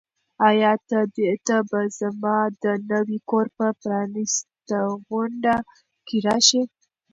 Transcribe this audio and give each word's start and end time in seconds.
آیا 0.47 0.71
ته 1.45 1.55
به 1.69 1.81
زما 1.99 2.37
د 2.63 2.63
نوي 2.91 3.19
کور 3.29 3.45
په 3.57 3.65
پرانیستغونډه 3.81 5.55
کې 6.07 6.17
راشې؟ 6.25 6.61